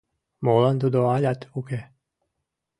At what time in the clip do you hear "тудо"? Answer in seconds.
0.81-0.99